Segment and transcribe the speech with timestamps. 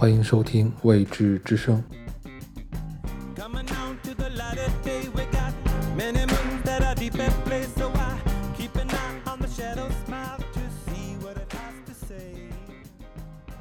[0.00, 1.84] 欢迎收听《未知之声》。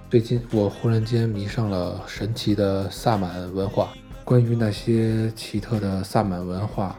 [0.09, 3.89] 最近我忽然间迷上了神奇的萨满文化。
[4.23, 6.97] 关于那些奇特的萨满文化，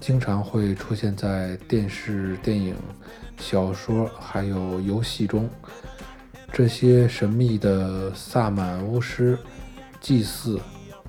[0.00, 2.74] 经常会出现在电视、电影、
[3.38, 5.48] 小说还有游戏中。
[6.52, 9.38] 这些神秘的萨满巫师、
[10.02, 10.60] 祭祀，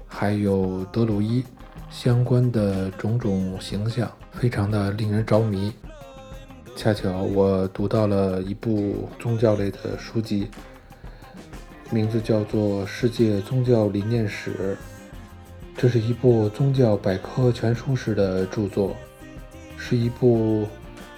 [0.07, 1.43] 还有德鲁伊
[1.89, 5.73] 相关的种种形象，非常的令人着迷。
[6.77, 10.47] 恰巧我读到了一部宗教类的书籍。
[11.91, 14.51] 名字叫做《世界宗教理念史》，
[15.75, 18.95] 这是一部宗教百科全书式的著作，
[19.77, 20.65] 是一部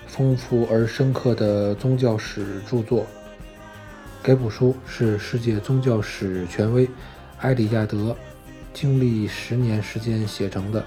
[0.08, 3.06] 丰富而深刻的宗教史著作。
[4.26, 6.90] 该部书是世界宗教史权威
[7.42, 8.18] 埃里亚德
[8.74, 10.84] 经历十年时间写成的。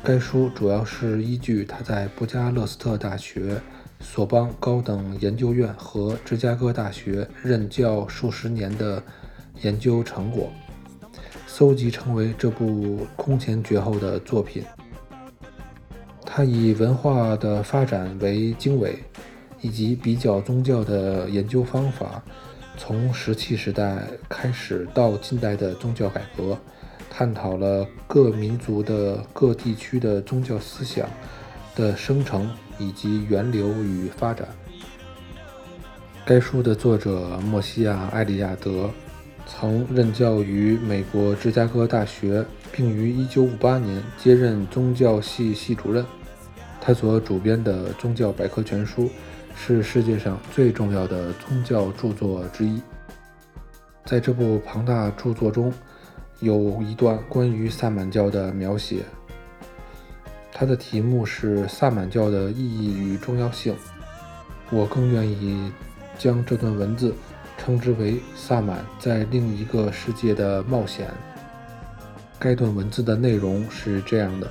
[0.00, 3.60] 该书主要是依据他在布加勒斯特大学。
[3.98, 9.02] 索邦高等研究院和芝加哥大学任教数十年的
[9.62, 10.52] 研究成果，
[11.48, 14.64] 搜集成为这部空前绝后的作品。
[16.24, 18.96] 他以文化的发展为经纬，
[19.60, 22.22] 以及比较宗教的研究方法，
[22.76, 26.58] 从石器时代开始到近代的宗教改革，
[27.08, 31.08] 探讨了各民族的各地区的宗教思想
[31.74, 32.50] 的生成。
[32.82, 34.48] 以及源流与发展。
[36.24, 38.88] 该书的作者莫西亚·埃里亚德
[39.46, 46.02] 曾任教于美国芝加哥大学，并于1958年接任宗教系系主任。
[46.80, 49.04] 他所主编的《宗教百科全书》
[49.62, 52.80] 是世界上最重要的宗教著作之一。
[54.06, 55.70] 在这部庞大著作中，
[56.40, 59.04] 有一段关于萨满教的描写。
[60.50, 63.76] 它的题目是萨满教的意义与重要性。
[64.70, 65.70] 我更愿意
[66.16, 67.14] 将这段文字
[67.58, 71.10] 称之为萨满在另一个世界的冒险。
[72.38, 74.50] 该段文字的内容是这样的：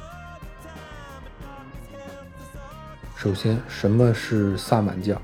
[3.22, 5.22] 首先，什么是萨满教？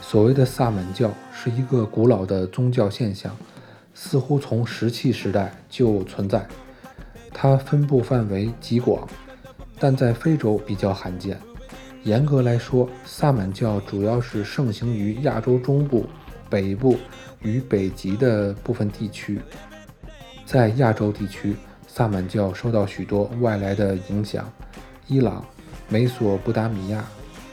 [0.00, 3.36] 所谓的萨满教是一个古老的宗教现象，
[3.92, 6.48] 似乎从石器时代就存在。
[7.30, 9.06] 它分布范围极广。
[9.78, 11.38] 但在非洲比较罕见。
[12.04, 16.06] 严格来说，萨满教主要是盛行于亚洲中部、
[16.48, 16.96] 北部
[17.42, 19.38] 与北极的部分地区。
[20.46, 21.54] 在亚洲地区，
[21.86, 24.50] 萨满教受到许多外来的影响，
[25.06, 25.44] 伊朗、
[25.90, 27.04] 美索不达米亚、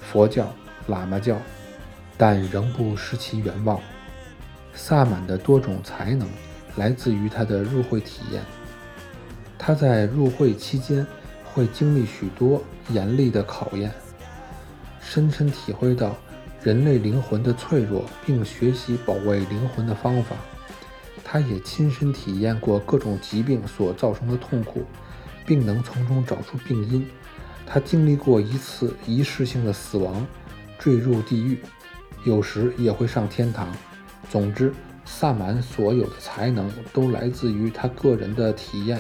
[0.01, 0.49] 佛教、
[0.87, 1.37] 喇嘛教，
[2.15, 3.81] 但仍不失其原貌。
[4.73, 6.25] 萨满的多种才能
[6.77, 8.41] 来自于他的入会体验。
[9.57, 11.05] 他在入会期间。
[11.53, 13.91] 会经历许多严厉的考验，
[15.01, 16.15] 深深体会到
[16.61, 20.35] 人类灵魂的脆弱，并学习保卫灵魂的方法。
[21.23, 24.85] 他也亲身体验过各种疾病所造成的痛苦，
[25.47, 27.09] 并能从中找出病因。
[27.69, 30.25] 他经历过一次仪式性的死亡，
[30.79, 31.59] 坠入地狱，
[32.23, 33.67] 有时也会上天堂。
[34.29, 34.73] 总之，
[35.05, 38.99] 萨满所有的才能都来自于他个人的体验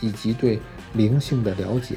[0.00, 0.60] 以及对。
[0.94, 1.96] 灵性的了解，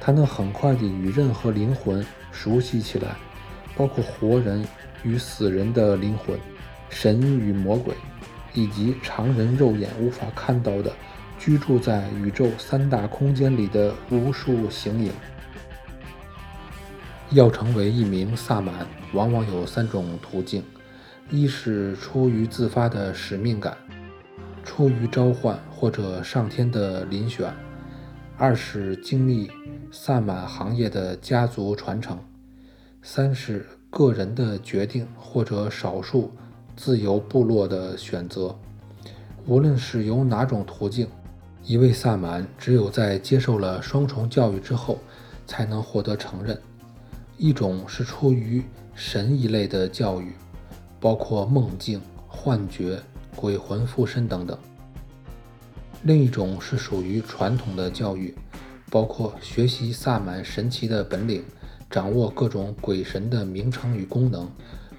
[0.00, 3.16] 他能很快地与任何灵魂熟悉起来，
[3.76, 4.64] 包括活人
[5.02, 6.38] 与死人的灵魂、
[6.88, 7.96] 神与魔鬼，
[8.54, 10.92] 以及常人肉眼无法看到的
[11.36, 15.10] 居住在宇宙三大空间里的无数形影。
[17.32, 20.62] 要成为一名萨满，往往有三种途径：
[21.30, 23.74] 一是出于自发的使命感，
[24.62, 27.50] 出于召唤或者上天的遴选。
[28.36, 29.50] 二是经历
[29.90, 32.18] 萨满行业的家族传承，
[33.00, 36.32] 三是个人的决定或者少数
[36.76, 38.54] 自由部落的选择。
[39.46, 41.08] 无论是由哪种途径，
[41.64, 44.98] 一位萨满只有在接受了双重教育之后，
[45.46, 46.60] 才能获得承认。
[47.42, 48.62] 一种是出于
[48.94, 50.30] 神一类的教育，
[51.00, 53.02] 包括梦境、幻觉、
[53.34, 54.56] 鬼魂附身等等。
[56.04, 58.32] 另一种是属于传统的教育，
[58.92, 61.42] 包括学习萨满神奇的本领，
[61.90, 64.48] 掌握各种鬼神的名称与功能，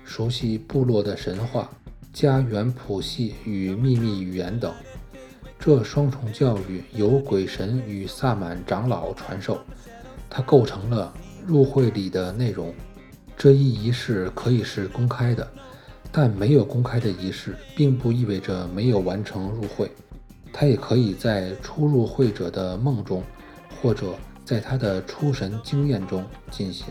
[0.04, 1.70] 熟悉部落的神话、
[2.12, 4.74] 家园谱系与秘密语言等。
[5.58, 9.62] 这双重教育由鬼神与萨满长老传授，
[10.30, 11.14] 它构成了
[11.46, 12.74] 入会礼的内容。
[13.36, 15.48] 这一仪式可以是公开的，
[16.12, 19.92] 但没有公开的仪式，并不意味着没有完成入会。
[20.52, 23.24] 他也可以在初入会者的梦中，
[23.82, 26.88] 或者在他的出神经验中进行。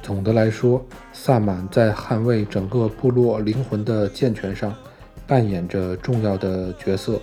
[0.00, 4.74] 总的来说，萨满在捍卫整个部落灵魂的健全上
[5.26, 7.20] 扮演着重要的角色。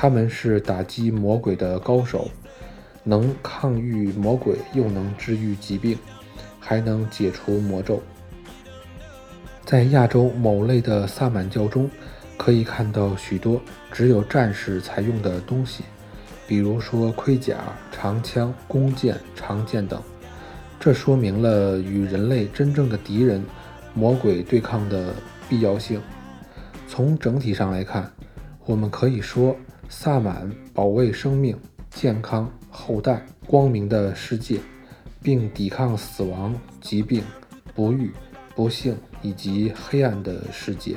[0.00, 2.30] 他们是打击魔鬼的高手，
[3.02, 5.98] 能抗御魔鬼，又能治愈疾病，
[6.60, 8.00] 还能解除魔咒。
[9.64, 11.90] 在亚洲某类的萨满教中，
[12.36, 13.60] 可以看到许多
[13.90, 15.82] 只有战士才用的东西，
[16.46, 17.56] 比如说盔甲、
[17.90, 20.00] 长枪、弓箭、长剑等。
[20.78, 23.44] 这说明了与人类真正的敌人——
[23.94, 25.12] 魔鬼对抗的
[25.48, 26.00] 必要性。
[26.86, 28.08] 从整体上来看，
[28.64, 29.56] 我们可以说，
[29.88, 31.58] 萨满保卫生命、
[31.90, 34.60] 健康、后代、光明的世界，
[35.22, 37.22] 并抵抗死亡、疾病、
[37.74, 38.12] 不育。
[38.54, 40.96] 不幸以及黑暗的世界，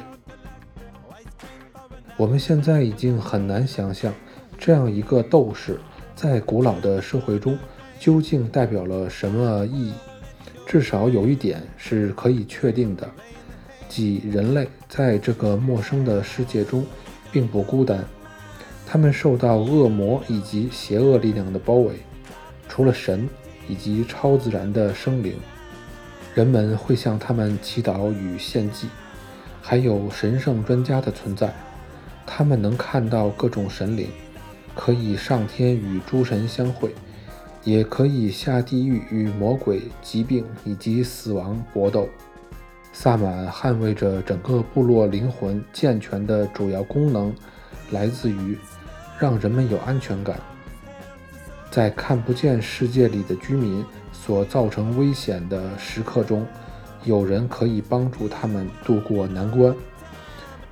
[2.17, 4.11] 我们现在已经很难想象，
[4.57, 5.79] 这样一个斗士
[6.15, 7.55] 在古老的社会中
[7.99, 9.93] 究竟代表了什么意义。
[10.65, 13.07] 至少有一点是可以确定的，
[13.87, 16.83] 即人类在这个陌生的世界中
[17.31, 18.03] 并不孤单，
[18.91, 21.93] 他们受到恶魔以及邪恶力量的包围，
[22.67, 23.25] 除了神
[23.69, 25.35] 以及超自然的生灵。
[26.35, 28.89] 人们会向他们祈祷与献祭，
[29.61, 31.53] 还有神圣专家的存在。
[32.27, 34.09] 他们能看到各种神灵，
[34.75, 36.93] 可以上天与诸神相会，
[37.63, 42.09] 也可以下地狱与魔鬼、疾病以及死亡搏斗。
[42.91, 47.33] 萨满捍卫着整个部落灵魂健全的主要功能，
[47.91, 48.57] 来自于
[49.21, 50.39] 让人们有安全感，
[51.69, 53.85] 在看不见世界里的居民。
[54.11, 56.45] 所造成危险的时刻中，
[57.03, 59.75] 有人可以帮助他们渡过难关。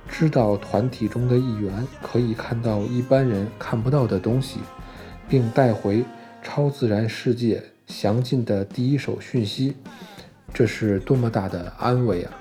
[0.08, 4.60] 知道团体中的一员可以看到一般人看不到的东西，
[5.28, 6.04] 并带回
[6.44, 9.74] 超自然世界详尽的第一手讯息，
[10.54, 12.32] 这是多么大的安慰啊！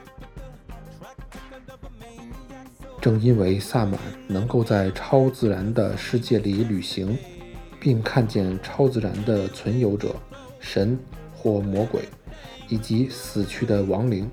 [3.01, 7.17] 正因为萨满能够在超自然的世界里旅行，
[7.79, 10.15] 并看见超自然的存有者。
[10.61, 10.99] 神
[11.33, 12.01] 或魔鬼，
[12.67, 14.29] 以及死去的亡灵，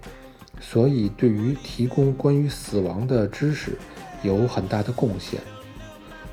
[0.61, 3.79] 所以对于提供关于死亡的知识
[4.25, 5.41] 有很大的贡献。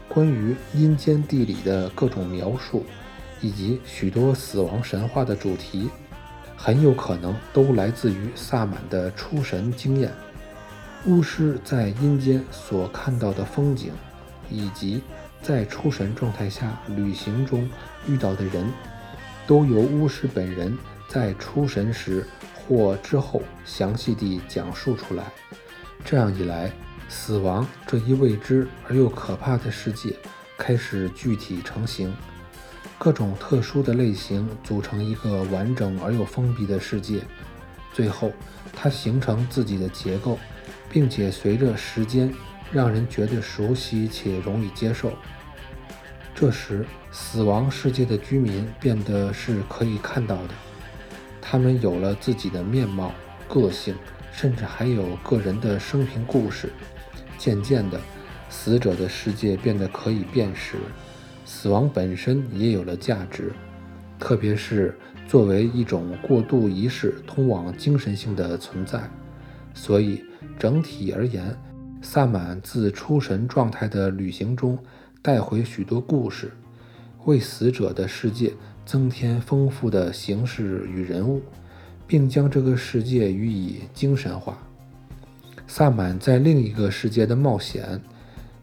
[0.09, 2.83] 关于阴间地理的各种描述，
[3.39, 5.89] 以及许多死亡神话的主题，
[6.57, 10.11] 很有可能都来自于萨满的出神经验。
[11.05, 13.91] 巫师在阴间所看到的风景，
[14.49, 15.01] 以及
[15.41, 17.69] 在出神状态下旅行中
[18.07, 18.71] 遇到的人。
[19.45, 20.77] 都由巫师本人
[21.09, 25.25] 在出神时或之后详细地讲述出来。
[26.05, 26.71] 这样一来，
[27.09, 30.15] 死亡这一未知而又可怕的世界
[30.57, 32.15] 开始具体成型。
[32.97, 37.19] 各种特殊的类型组成一个完整而又封闭的世界。
[37.91, 38.31] 最后，
[38.71, 40.39] 它形成自己的结构，
[40.93, 42.31] 并且随着时间
[42.71, 45.11] 让人觉得熟悉且容易接受。
[46.35, 50.49] 这时，死亡世界的居民变得是可以看到的，
[51.41, 53.11] 他们有了自己的面貌、
[53.47, 53.95] 个性，
[54.31, 56.69] 甚至还有个人的生平故事。
[57.39, 57.99] 渐渐的，
[58.49, 60.77] 死者的世界变得可以辨识，
[61.43, 63.51] 死亡本身也有了价值，
[64.19, 64.95] 特别是
[65.27, 69.09] 作为一种过渡仪式通往精神性的存在。
[69.73, 70.23] 所以，
[70.57, 71.55] 整体而言，
[72.01, 74.77] 萨满自出神状态的旅行中。
[75.21, 76.51] 带回许多故事，
[77.23, 78.51] 为死者的世界
[78.85, 81.41] 增添丰富的形式与人物，
[82.05, 84.57] 并将这个世界予以精神化。
[85.65, 88.01] 萨满在另一个世界的冒险，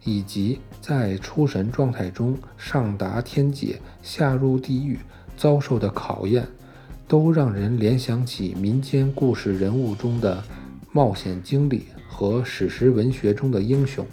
[0.04, 4.98] 以及在出神状态中上达天界、下入地狱
[5.38, 6.46] 遭受的考验，
[7.08, 10.44] 都让人联想起民间故事人物中的
[10.92, 14.04] 冒险经历和史诗文学中的英雄，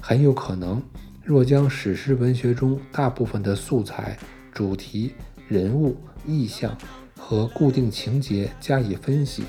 [0.00, 0.80] 很有可能。
[1.24, 4.16] 若将史诗文学中大部分的素材、
[4.52, 5.14] 主题、
[5.48, 6.76] 人物、意象
[7.18, 9.42] 和固定情节加以分析，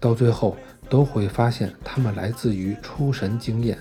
[0.00, 0.56] 到最后
[0.88, 3.76] 都会发现它们来自于出神经验，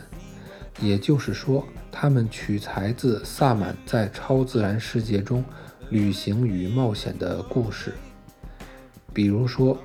[0.82, 5.46] 也就是说，他们取材自萨满在超自然世界中
[5.90, 7.94] 旅行与冒险的故事。
[9.14, 9.78] 比如说，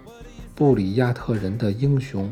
[0.62, 2.30] 布里亚特人的英雄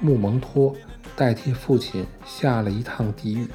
[0.00, 0.74] 穆蒙托
[1.14, 3.46] 代替父亲下了一趟地狱。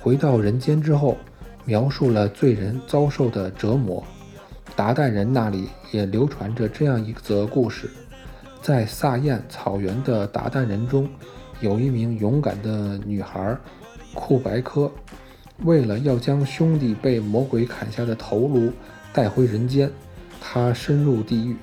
[0.00, 1.16] 回到人间之后，
[1.64, 4.04] 描述了罪人遭受的折磨，
[4.76, 7.90] 达靼人那里也流传着这样一则故事：
[8.62, 11.10] 在萨燕草原的达靼人中，
[11.60, 13.58] 有一名勇敢的女孩
[14.14, 14.88] 库白科，
[15.64, 18.72] 为了要将兄弟被魔鬼砍下的头颅
[19.12, 19.90] 带回人间，
[20.40, 21.56] 她深入地狱，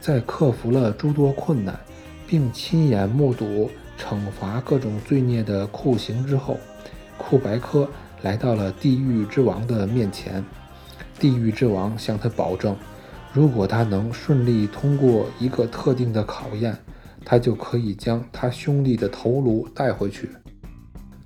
[0.00, 1.78] 在克服了诸多困难，
[2.26, 6.58] 并亲眼目睹惩罚各种罪孽的酷刑之后，
[7.18, 7.88] 库白科
[8.22, 10.44] 来到了地狱之王的面前。
[11.18, 12.74] 地狱之王向他保证，
[13.32, 16.74] 如果他能顺利通过一个特定的考验，
[17.24, 20.30] 他就可以将他兄弟的头颅带回去。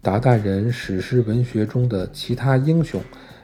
[0.02, 3.00] 达靼人史诗文学中的其他英雄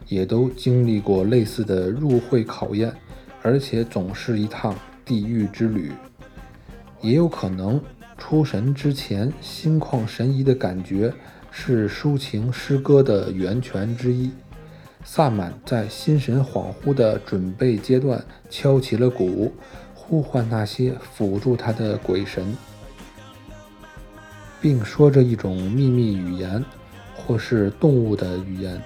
[0.09, 2.93] 也都经历过类似的入会考验，
[3.43, 4.75] 而且总是一趟
[5.11, 5.91] 地狱之旅。
[7.01, 7.83] 也有可能，
[8.17, 11.13] 出神之前心旷神怡的感觉
[11.51, 14.31] 是抒情诗歌的源泉之一。
[15.03, 19.53] 萨满在心神恍惚的准备阶段敲起了鼓，
[19.97, 22.57] 呼唤那些辅助他的鬼神，
[24.61, 26.65] 并说着一种秘密语言，
[27.17, 28.81] 或是动物的语言。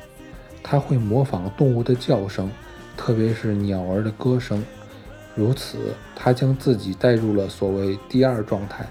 [0.62, 2.50] 他会模仿动物的叫声，
[2.96, 4.64] 特别是鸟儿的歌声。
[5.34, 5.78] 如此，
[6.14, 8.86] 他将自己带入了所谓第二状态，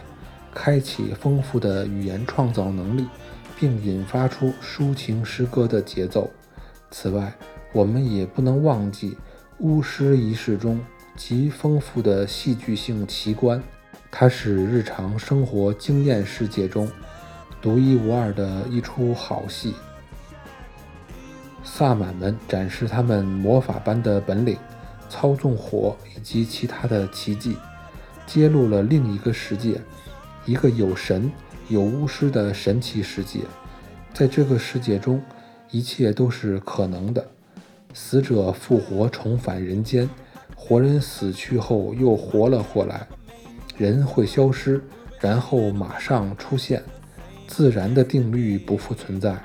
[0.54, 3.08] 开启丰富的语言创造能力，
[3.58, 6.30] 并引发出抒情诗歌的节奏。
[6.92, 7.34] 此外，
[7.72, 9.18] 我们也不能忘记
[9.60, 10.80] 巫师仪式中
[11.16, 13.64] 极丰富的戏剧性奇观，
[14.12, 16.90] 它是日常生活经验世界中
[17.62, 19.74] 独一无二的一出好戏。
[21.64, 24.58] 萨满们展示他们魔法般的本领，
[25.10, 27.58] 操纵火以及其他的奇迹，
[28.26, 29.80] 揭露了另一个世界，
[30.46, 31.32] 一个有神
[31.70, 33.40] 有巫师的神奇世界。
[34.14, 35.22] 在这个世界中。
[35.72, 37.28] 一切都是可能的，
[37.96, 40.08] 死者复活，重返人间；
[40.56, 43.08] 活人死去后又活了过来。
[43.76, 44.80] 人会消失，
[45.20, 46.84] 然后马上出现。
[47.48, 49.36] 自然的定律不复存在，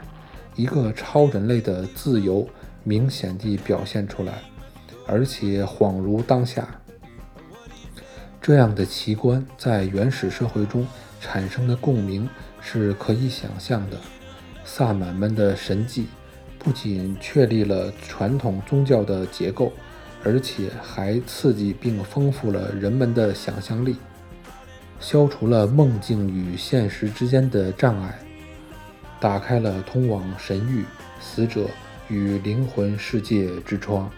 [0.55, 2.47] 一个超人类的自由
[2.85, 4.35] 明显地表现出来，
[5.09, 6.69] 而且恍如当下。
[8.41, 10.87] 这样的奇观在原始社会中
[11.21, 12.29] 产生的共鸣
[12.61, 13.97] 是可以想象的。
[14.65, 16.07] 萨满们的神迹。
[16.61, 19.73] 不仅确立了传统宗教的结构，
[20.25, 23.97] 而且还刺激并丰富了人们的想象力，
[24.99, 28.19] 消除了梦境与现实之间的障碍，
[29.21, 30.85] 打开了通往神域、
[31.21, 31.69] 死者
[32.09, 34.11] 与灵魂世界之窗。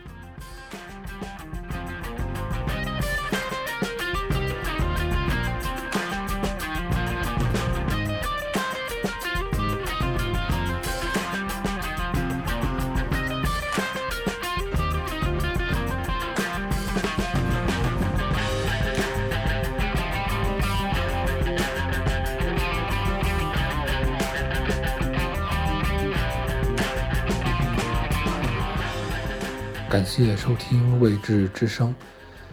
[29.91, 31.93] 感谢收听未知之声，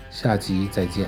[0.10, 1.08] 下集再见。